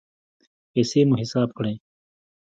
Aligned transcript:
پیسې 0.71 1.01
مو 1.07 1.15
حساب 1.21 1.49
کړئ 1.57 1.75